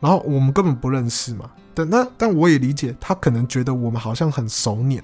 [0.00, 1.50] 然后我们根本不认识嘛。
[1.74, 5.02] 但那但我也理解，他可能觉得我们好像很熟稔，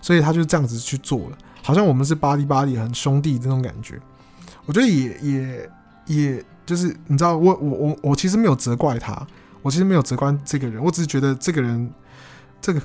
[0.00, 4.00] 所以他就这样子去做了，好像我们是巴黎巴黎很兄弟这种感觉。
[4.64, 5.70] 我觉得也也
[6.06, 9.26] 也就是你知道，我我我我其实没有责怪他，
[9.62, 11.92] 我其实没有责怪这个人，我只是觉得这个人
[12.60, 12.80] 这个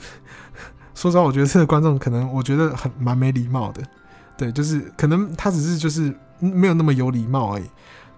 [0.95, 3.83] 说实话，我觉得这个观众可能我觉得很蛮没礼貌的，
[4.35, 7.65] 对，就是可能他只是就是没有那么有礼貌而已，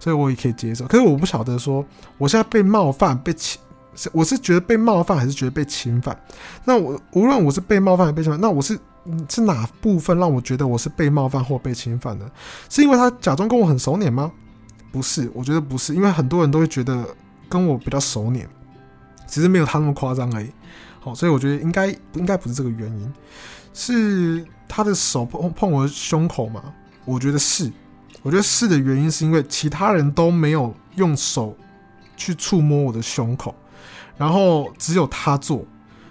[0.00, 0.84] 所以我也可以接受。
[0.86, 1.86] 可是我不晓得说
[2.18, 3.60] 我现在被冒犯被侵，
[4.12, 6.20] 我是觉得被冒犯还是觉得被侵犯？
[6.64, 8.76] 那我无论我是被冒犯还是被侵犯，那我是。
[9.30, 12.30] 是哪部分让我觉得我是被冒犯或被侵犯的？
[12.68, 14.30] 是因为他假装跟我很熟稔吗？
[14.92, 17.02] 不是，我觉得不是，因为很多人都会觉得
[17.48, 18.44] 跟我比较熟稔，
[19.26, 20.50] 只是没有他那么夸张而已。
[21.00, 23.12] 好，所以我觉得应该应该不是这个原因，
[23.72, 26.62] 是他的手碰碰我的胸口嘛？
[27.06, 27.72] 我觉得是，
[28.22, 31.56] 我觉得是的原因是因为其他人都没有用手
[32.16, 33.54] 去触摸我的胸口，
[34.16, 35.64] 然后只有他做，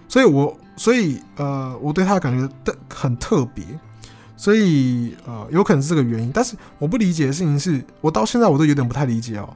[0.07, 3.63] 所以我所以呃我对他的感觉的很特别，
[4.35, 6.31] 所以呃有可能是这个原因。
[6.31, 9.53] 但是我不理解的事情是，我到现在我都有点不太理解哦，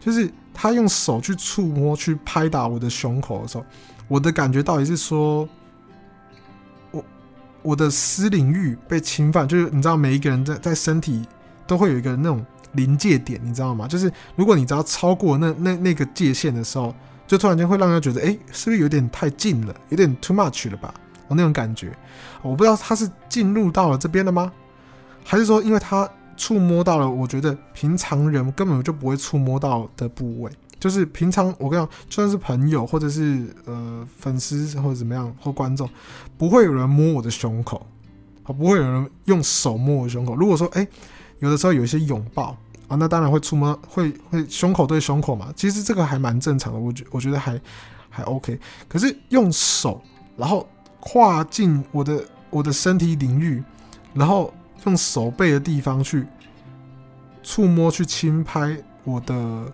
[0.00, 3.64] 就是他用手去触摸、去拍打我的胸口的时候，
[4.08, 5.48] 我的感觉到底是说。
[7.62, 11.26] 我的私领域被侵犯，就是你知道，每一个人在在身体
[11.66, 13.86] 都会有一个那种临界点，你知道吗？
[13.86, 16.94] 就是如果你只要超过那那那个界限的时候，
[17.26, 20.92] 就突然间会让人觉得，哎、是不是有点太近了，有点 too much 了吧？
[21.28, 21.96] 我那种感觉，
[22.42, 24.52] 我不知道他是进入到了这边了吗？
[25.24, 30.50] 还是说，因为他触摸到了，我觉得平常人根本就不会触摸到的部位。
[30.78, 35.88] 就是平常我跟你讲，就算是朋友或者是呃粉丝或者怎么样或观众，
[36.36, 37.86] 不会有人摸我的胸口，
[38.42, 40.36] 啊，不会有人用手摸我胸口。
[40.36, 40.86] 如果说哎、
[41.38, 42.56] 有的时候有一些拥抱
[42.88, 45.52] 啊，那当然会触摸，会会胸口对胸口嘛。
[45.56, 47.60] 其实这个还蛮正常的，我觉我觉得还
[48.10, 48.58] 还 OK。
[48.88, 50.00] 可是用手
[50.36, 50.68] 然后
[51.00, 53.62] 跨进我的我的身体领域，
[54.12, 54.52] 然后
[54.84, 56.26] 用手背的地方去
[57.42, 59.72] 触摸去轻拍我的。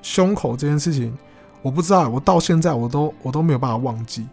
[0.00, 1.12] 胸口这件事情，
[1.60, 4.24] 我不知道，我到现在我都我都没有办法忘记，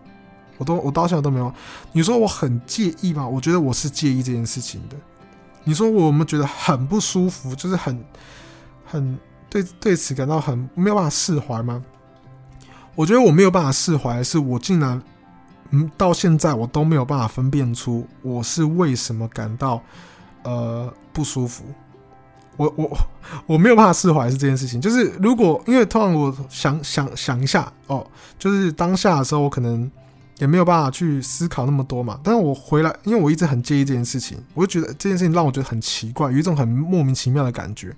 [0.60, 1.52] 我都我到现在都没有。
[1.92, 3.28] 你说我很介意吗？
[3.28, 4.96] 我觉得我是介意这件事情的。
[5.66, 7.54] 你说我们觉得很不舒服？
[7.54, 8.02] 就是很
[8.86, 11.84] 很对对此感到很没有办法释怀吗？
[12.96, 15.02] 我觉得我没有办法释怀，是我竟然
[15.72, 19.82] 嗯到现在我都没有办法分辨出我是为什么感到
[20.44, 21.66] 呃不舒服。
[22.58, 22.98] 我我
[23.48, 28.06] 我没有办法释怀是这件事情，就是如果因为通常我想想想一下哦，
[28.40, 29.92] 就是当下的时候我可能
[30.38, 32.20] 也没有办法去思考那么多嘛。
[32.24, 37.96] 但是我回来，因为我一直很介意这件事情，我就觉得这件事情让我觉得很奇怪，有一种很莫名其妙的感觉。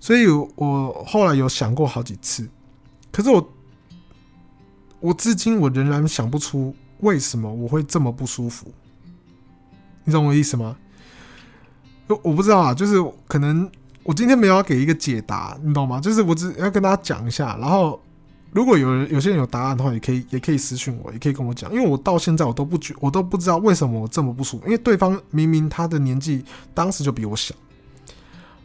[0.00, 2.48] 所以我后来有想过好几次，
[3.10, 3.52] 可是我
[5.00, 8.66] 我至今我仍然想不出为什么我会这么不舒服。
[10.04, 10.76] 你懂我意思吗？
[12.22, 13.70] 我不知道啊，就是可能
[14.02, 15.98] 我今天没有要给一个解答，你懂吗？
[15.98, 17.98] 就是我只要跟大家讲一下，然后
[18.54, 27.54] 如果有人有些人有答案的话，也可以也可以私信我，也可以跟我讲，因为我到现在我都不觉我都不知道为什么我这么不舒服，因为对方明明他的年纪当时就比我小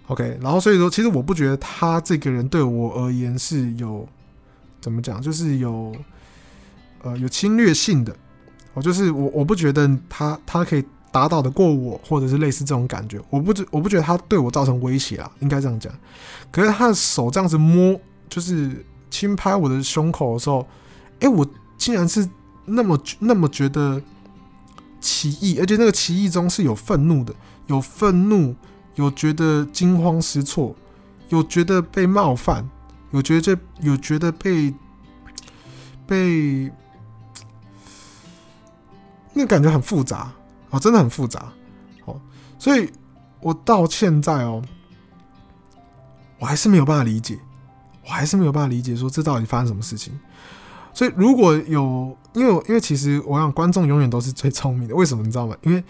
[0.07, 4.07] ，OK，然后所以说其实我不觉得他这个人对我而言是有
[4.79, 5.93] 怎么讲，就是有
[7.01, 8.15] 呃有侵略性的，
[8.75, 10.85] 我就是我我不觉得他他可以。
[11.11, 15.91] 打倒得过我，或者是类似这种感觉，我不觉我不觉得他对我造成威胁啊，应该这样讲。
[16.51, 17.99] 可是他的手这样子摸，
[18.29, 20.67] 就是轻拍我的胸口的时候，
[21.19, 22.27] 哎、我竟然是
[22.65, 24.01] 那么那么觉得
[24.99, 27.33] 奇异，而且那个奇异中是有愤怒的，
[27.67, 28.55] 有愤怒，
[28.95, 30.75] 有觉得惊慌失措，
[31.29, 32.69] 有觉得被冒犯，
[33.11, 34.73] 有觉得这有觉得被
[36.05, 36.71] 被
[39.33, 40.31] 那感觉很复杂。
[40.71, 41.51] 哦，真的很复杂，
[42.05, 42.21] 哦，
[42.59, 42.91] 所以
[43.41, 44.61] 我到现在哦，
[46.37, 47.39] 我还是没有办法理解，
[48.09, 50.17] 我还是没有办法理解说这到底发生什么事情。
[50.93, 55.55] 所以如果有，因为因为其实我想观众永远都是最聪明的，为什么你知道吗？
[55.61, 55.83] 因为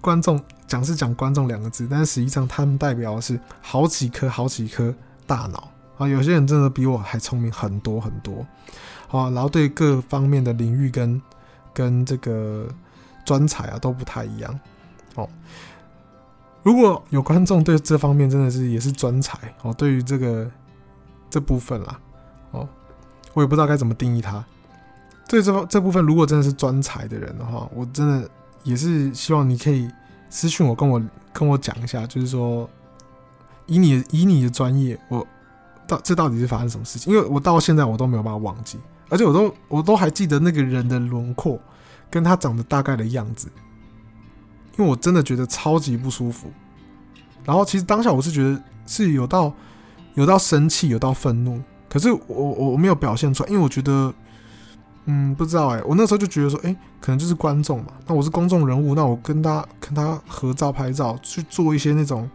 [0.00, 4.94] 观众讲是讲观众两个字，但是实际上他们代表的是好几颗好几颗
[5.26, 8.46] 大脑啊，有些人真的比我还聪明很多很多，
[9.06, 11.20] 好，然后对各方面的领域跟
[11.74, 12.66] 跟这个。
[13.24, 14.58] 专才啊都不太一样
[15.16, 15.28] 哦。
[16.62, 20.50] 如果有观众对这方面真的是也是专才哦，对于这个
[21.30, 22.00] 这部分啦
[22.50, 22.68] 哦，
[23.34, 24.44] 我也不知道该怎么定义它。
[25.28, 28.28] 对这这部分，如果真的是专才的人的话，我真的
[28.62, 29.88] 也是希望你可以
[30.30, 32.68] 私信我，跟我跟我讲一下，就是说
[33.66, 35.26] 以你以你的专业，我
[35.86, 37.12] 到这到底是发生什么事情？
[37.12, 41.60] 因为我到现在我都没有办法忘记，而且我都我都还记得那个人的轮廓。
[42.10, 43.50] 跟他长得大概的样子，
[44.78, 46.50] 因为我真的觉得超级不舒服。
[47.44, 49.52] 然后其实当下我是觉得是有到
[50.18, 54.12] 有到生气，有到愤怒，可是我我我没有表现出来，因为我觉得，
[55.04, 62.28] 嗯，不知道哎、我那时候就觉得说，哎、可能就是观众嘛，那我是公众人物，那我跟他跟他合照拍照，去做一些那种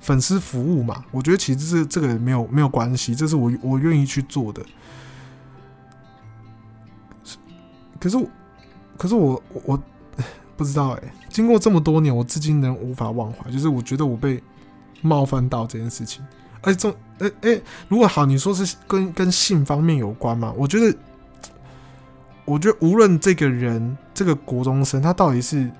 [0.00, 1.04] 粉丝服务嘛。
[1.10, 4.62] 我觉得其实是这个没有没有关系，这是我我愿意去做的。
[8.00, 8.16] 可是。
[8.98, 9.82] 可是我我
[10.56, 13.50] 不知道哎、经过这么多年，我至今仍无法忘怀。
[13.50, 14.40] 就是我觉得我被
[15.00, 16.24] 冒犯到这件事情，
[16.62, 20.52] 哎这哎哎，如果好，你说是跟跟性方面有关吗？
[20.56, 20.96] 我觉得，
[22.44, 25.70] 我觉得无论这个人这个国中生他到底是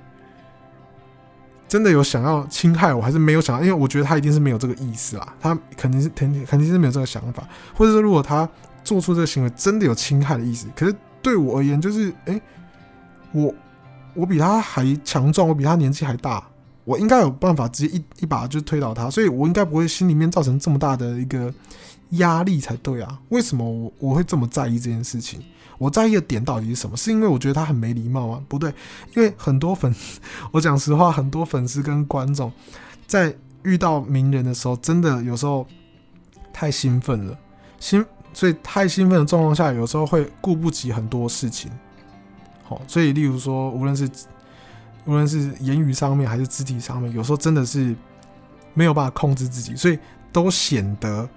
[1.67, 3.63] 真的有想要侵害我，还是没有想要？
[3.65, 8.49] 因为我觉得他一定是没有这个意思啦，他肯定是肯定肯定是没有这个想法，或者说如果他
[8.85, 12.41] 做出这个行为真的有侵害的意思，可是对我而言就是，哎、
[13.33, 13.55] 我
[14.15, 16.45] 我比他还强壮，我比他年纪还大，
[16.85, 21.53] 我应该有办法直接一一把就推倒他，所以我应该不会心里面造成这么大的一个
[22.11, 23.19] 压力才对啊？
[23.29, 25.41] 为什么我我会这么在意这件事情？
[25.79, 26.97] 我在意的点到底是什么？
[26.97, 28.43] 是因为我觉得他很没礼貌吗？
[28.49, 28.73] 不对，
[29.17, 29.93] 因为很多粉，
[30.53, 32.53] 我讲实话，很多粉丝跟观众
[33.07, 35.67] 在遇到名人的时候，真的有时候
[36.53, 37.37] 太兴奋了，
[37.81, 41.71] 兴，所以太兴奋的状况下，有时候会顾不及很多事情。
[42.65, 44.09] 好，所以例如说，无论是
[45.05, 47.95] 无论是言语上面还是肢体上面，有时候真的是
[48.75, 49.99] 没有办法控制自己，所以
[50.31, 51.29] 都显得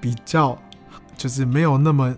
[0.00, 0.56] 比较
[1.16, 2.16] 就是没有那么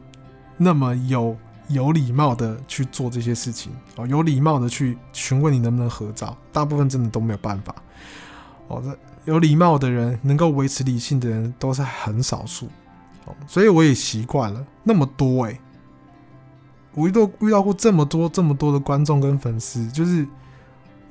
[0.56, 1.36] 那么有。
[1.68, 7.74] 有礼貌的去做这些事情哦，有礼貌的去询问你能不能合照，大部分真的都没有办法
[8.68, 8.82] 哦。
[8.84, 12.66] 这有礼貌的人，能够维持理性的人都是很少数
[13.24, 15.58] 哦，所以我也习惯了那么多诶，
[16.94, 20.26] 我遇到遇到过这么多这么多的观众跟粉丝，就是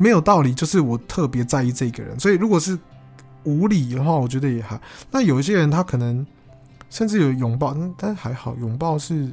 [0.02, 2.78] 没有道理，就是我特别在意这个人，所以如果是
[3.44, 4.80] 无理的话，我觉得也还。
[5.12, 6.26] 那有一些人他可能
[6.90, 9.32] 甚至有拥抱，但还好，拥抱是。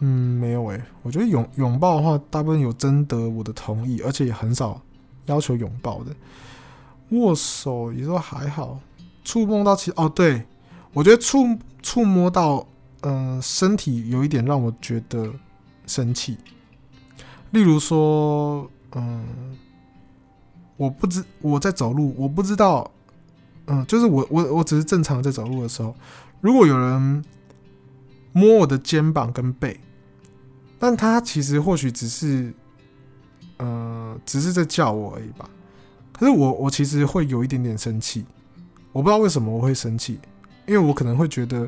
[0.00, 4.78] 嗯，没有诶、我觉得拥拥抱的话，大部分有征得我的同意，而且也很少
[5.24, 6.14] 要求拥抱的。
[7.12, 8.78] 握手也说还好，
[9.24, 10.44] 触碰到其哦，对，
[10.92, 11.46] 我觉得触
[11.80, 12.66] 触摸到
[13.00, 15.32] 嗯、身体有一点让我觉得
[15.86, 16.36] 生气。
[17.52, 19.56] 例如说，嗯，
[20.76, 22.90] 我不知我在走路，我不知道，
[23.66, 25.94] 嗯，就是我我我只是正常在走路的时候，
[26.40, 27.24] 如果有人
[28.32, 29.80] 摸我的肩膀跟背。
[30.78, 32.52] 但他其实或许只是，
[33.56, 35.48] 呃，只是在叫我而已吧。
[36.12, 38.26] 可是我我其实会有一点点生气，
[38.92, 40.20] 我不知道为什么我会生气，
[40.66, 41.66] 因为我可能会觉得，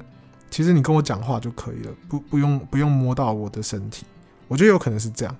[0.51, 4.05] 其实你跟我讲话就可以了，不不用不用摸到我的身体。
[4.47, 5.35] 我觉得有可能是这样。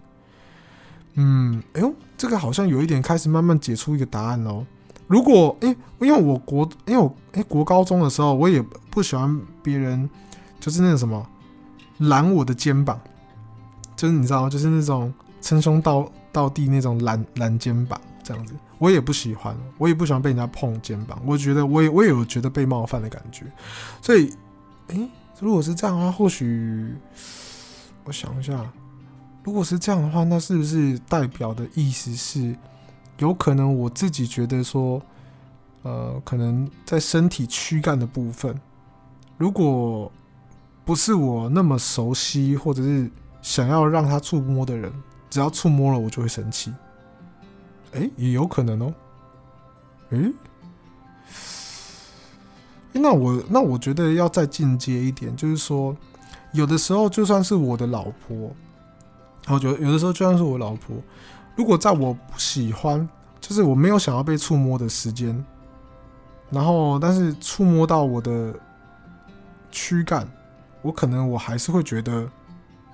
[1.21, 4.65] 嗯，哎呦，这个好像有一点开始慢慢解出一个答案哦。
[5.09, 5.69] 如果，哎，
[6.01, 10.09] 因为我国，因为我哎国高中的时候，我也不喜欢别人，
[10.61, 11.27] 就是那个什么
[11.99, 13.01] 拦我的肩膀。
[13.97, 23.45] 就是你知道，就是那种称兄道道弟那种拦拦肩膀这样子，我也不喜欢，我也不喜欢被人家碰肩膀，我觉得我也我也有觉得被冒犯的感觉，
[24.01, 24.33] 所以，
[24.87, 26.95] 诶、欸，如果是这样的话，或许
[28.05, 28.65] 我想一下，
[29.49, 32.55] 如果是这样的话，那是不是代表的意思是，
[33.17, 35.01] 有可能我自己觉得说，
[35.85, 38.55] 呃，可能在身体躯干的部分，
[39.39, 40.13] 如果
[40.85, 43.11] 不是我那么熟悉，或者是。
[43.41, 44.93] 想要让他触摸的人，
[45.31, 46.75] 只要触摸了我就会生气。
[47.95, 48.93] 哎，也有可能哦。
[50.11, 50.33] 诶，
[52.93, 55.97] 那我那我觉得要再进阶一点，就是说，
[56.53, 58.51] 有的时候就算是我的老婆，
[59.55, 60.97] 我觉得有的时候就算是我老婆，
[61.57, 63.09] 如果在我不喜欢，
[63.41, 65.45] 就是我没有想要被触摸的时间，
[66.51, 68.55] 然后但是触摸到我的
[69.71, 70.29] 躯干，
[70.83, 72.29] 我可能我还是会觉得。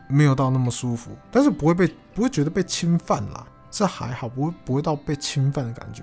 [0.07, 6.03] 没有到那么舒服，但是不会被不会觉得被侵犯啦，这还好，不会不会到被侵犯的感觉，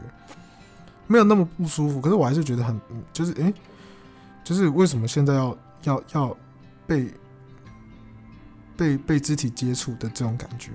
[1.05, 2.01] 没有那么不舒服。
[2.01, 2.81] 可是我还是觉得很，
[3.13, 3.53] 就是诶，
[4.43, 6.37] 就是为什么现在要要要
[6.87, 7.13] 被
[8.75, 10.71] 被被肢体接触的这种感觉？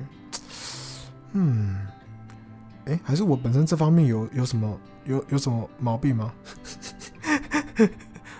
[1.33, 1.87] 嗯，
[2.87, 6.33] 哎，还是我本身这方面有有什么有有什么毛病吗？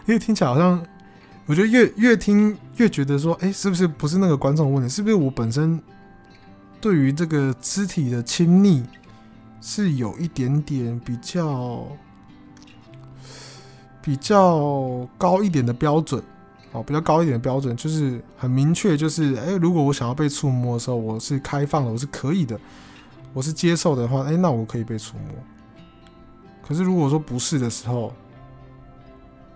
[0.07, 0.85] 因为听起来好像。
[1.49, 4.89] 我觉得越越听越觉得说，哎、是不是不是那个观众问题？
[4.89, 5.81] 是不是我本身
[6.81, 8.85] 对于这个肢体的亲昵
[9.61, 11.87] 是有一点点比较
[14.03, 16.21] 比较高一点的标准？
[16.77, 22.61] 哦，比较高一点的标准，就是很明确，就是哎、如果我想要被触摸的时候，我是开放的，我是可以的，
[23.33, 25.35] 我是接受的话，哎、那我可以被触摸。
[26.63, 28.13] 可是如果说不是的时候，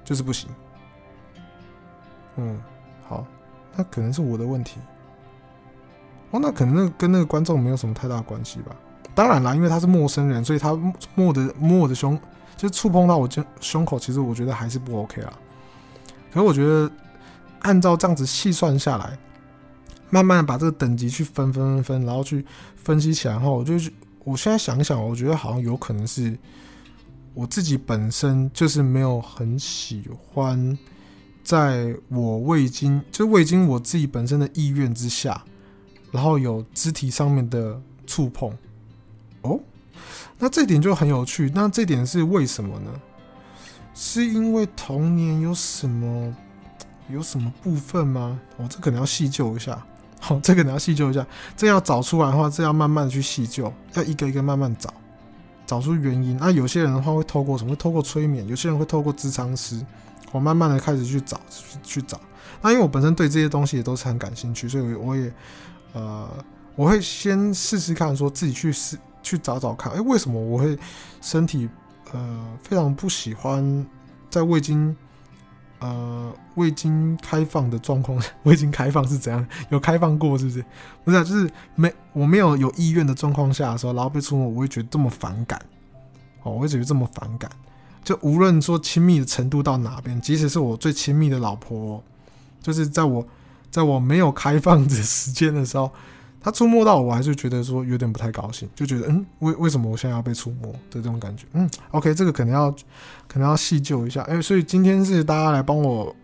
[0.02, 0.48] 就是不行。
[2.36, 2.58] 嗯，
[3.06, 3.26] 好，
[3.76, 4.80] 那可能是我的问题。
[6.30, 8.74] 哦，那可能那跟那个观众没有什么太大关系吧。
[9.14, 10.74] 当然啦，因为他是陌生人，所以他
[11.14, 12.18] 摸的摸我的胸，
[12.56, 15.30] 就触碰到我胸胸口，其实我觉得还是不 OK 啦。
[16.32, 16.88] 可是我觉得
[17.60, 19.18] 按照这样子细算下来，
[20.10, 22.44] 慢慢把这个等级去分分分分，然后去
[22.76, 23.74] 分析起来后，我就
[24.24, 26.36] 我现在想想，我觉得好像有可能是
[27.34, 30.76] 我自己本身就是没有很喜欢。
[31.42, 35.42] 在我未经，就未经我自己本身的意愿之下，
[36.12, 38.52] 然后有肢体上面的触碰，
[39.40, 39.58] 哦，
[40.38, 41.50] 那这点就很有趣。
[41.54, 42.90] 那这点是为什么呢？
[43.94, 46.32] 是因为童年有什么
[47.12, 48.38] 有什么部分吗？
[48.56, 49.80] 哦，这可能要细究一下。
[50.20, 51.26] 好， 这个你要细究一下。
[51.56, 54.92] 这要找出来的话，这要慢慢的去细究，要一个一个慢慢找，
[55.66, 56.36] 找出原因。
[56.36, 57.74] 那有些人的话会透过什么？
[57.74, 59.80] 透过催眠，有些人会透过咨商师。
[60.32, 61.40] 我慢慢的开始去找，
[61.82, 62.20] 去找。
[62.62, 65.32] 那因为我本身对这些东西也都是很感兴趣，所以我也
[65.94, 66.28] 呃，
[66.76, 69.92] 我会先试试看，说自己去试去找找看。
[69.92, 70.78] 哎，为什么我会
[71.20, 71.68] 身体
[72.12, 73.86] 呃非常不喜欢
[74.28, 74.94] 在未经。
[75.80, 79.46] 呃，未经开放的状况，未经开放是怎样？
[79.70, 80.64] 有开放过是不是？
[81.04, 85.60] 不是啊，就是没我没有有意愿的状况下的时候，然后被触摸，我会觉得这么反感。
[86.42, 87.50] 哦，我会觉得这么反感。
[88.04, 92.02] 就无论说亲密的程度到哪边，即使是我最亲密的老婆，
[92.62, 93.26] 就是在我
[93.70, 95.90] 在我没有开放的时间的时候。
[96.42, 101.44] 他触摸到我，我还是觉得说有点不太高兴，就觉得嗯，为为什么我现在要被触摸的这种感觉？
[101.52, 102.70] 嗯，OK，这个可能要
[103.28, 104.22] 可能要细究一下。
[104.22, 106.16] 哎、所以今天是大家来帮我，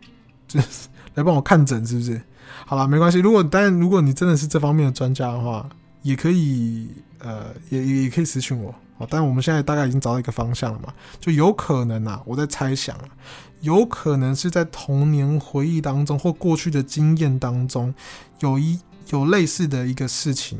[0.48, 2.18] 就是 来帮我看诊，是不是？
[2.64, 3.18] 好了，没关系。
[3.18, 5.68] 如果但，如果你真的是这方面的专家的话，
[6.00, 6.88] 也可以
[7.18, 8.74] 呃，也也可以私讯我。
[8.96, 13.04] 好，但我们现在大概已经找到一个方向了嘛，就有可能啊，我在猜想啊，
[13.60, 17.94] 有可能是在童年回忆当中或过去的经验当中
[18.40, 18.78] 有一。
[19.10, 20.58] 有类似的一个事情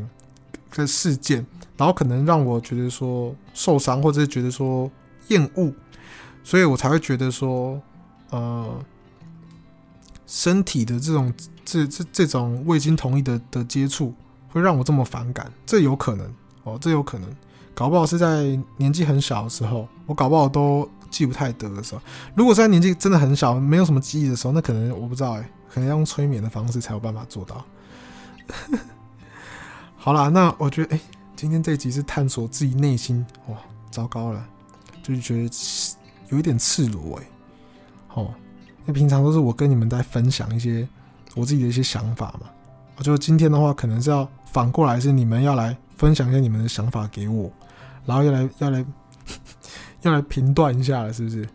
[0.73, 1.45] 的事件，
[1.77, 4.91] 然后可能让我觉得说受伤，或者是觉得说
[5.29, 5.73] 厌恶，
[6.45, 7.81] 所以我才会觉得说，
[8.31, 8.79] 呃，
[10.27, 11.33] 身体的这种
[11.65, 14.15] 这这这种未经同意的的接触，
[14.51, 15.51] 会让我这么反感。
[15.65, 16.33] 这有可能
[16.63, 17.29] 哦，这有可能，
[17.75, 22.01] 搞不好是在年纪很小的时候，我搞不好都记不太得的时候。
[22.35, 27.65] 如果在年纪真的很小，没有什么记忆的时候，那可能我不知道哎，可能要用催眠的方式才有办法做到。
[29.97, 31.01] 好啦，那我觉得，哎、
[31.35, 33.57] 今天这集是探索自己内心，哇，
[33.91, 34.45] 糟糕了，
[35.03, 35.97] 就是觉得
[36.29, 37.25] 有一点赤裸，哎，
[38.15, 38.35] 哦，
[38.81, 40.87] 因为平常都是我跟你们在分享一些
[41.35, 42.49] 我自己的一些想法嘛，
[42.97, 47.51] 我觉得今天的话，可能是要反过来，是你们要来分享一下你们的想法给我，
[48.05, 48.85] 然后要来 要来
[50.03, 51.49] 要来评断一下了，是不是？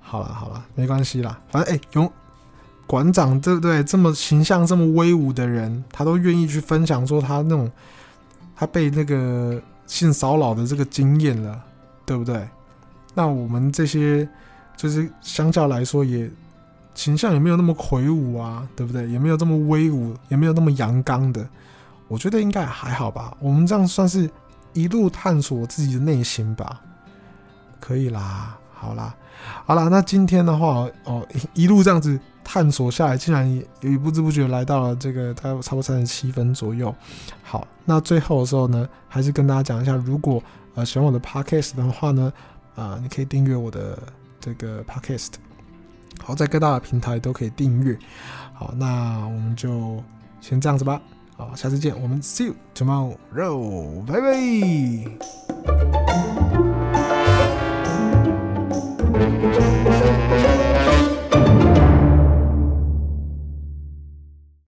[0.00, 2.12] 好了好了，没关系啦，反正哎，有、
[2.90, 3.84] 馆长对不对？
[3.84, 7.70] 这么形象、这么威武的人，他都愿意去分享说他那种
[8.56, 11.62] 他被那个性骚扰的这个经验了，
[12.04, 12.48] 对不对？
[13.14, 14.28] 那我们这些
[14.76, 16.28] 就是相较来说，也
[16.96, 19.08] 形象也没有那么魁梧啊，对不对？
[19.08, 21.48] 也没有这么威武，也没有那么阳刚的。
[22.08, 23.36] 我觉得应该还好吧。
[23.38, 24.28] 我们这样算是
[24.72, 26.80] 一路探索自己的内心吧，
[27.78, 28.58] 可以啦。
[28.74, 29.14] 好啦，
[29.64, 31.24] 好啦，那今天的话哦，
[31.54, 32.18] 一路这样子。
[32.52, 36.92] 探索下来，竟然也也不知不觉来到了这个大概差不多三十七分左右。
[37.44, 40.42] 好，那最后的时候呢，还是跟大家讲一下，如果
[40.74, 42.32] 呃喜欢我的 podcast 的话呢，
[42.74, 43.96] 啊、你可以订阅我的
[44.40, 45.28] 这个 podcast。
[46.20, 47.96] 好，在各大平台都可以订阅。
[48.52, 50.02] 好，那我们就
[50.40, 51.00] 先这样子吧。
[51.36, 54.20] 好，下次见，我们 see you tomorrow，拜
[59.80, 59.99] 拜。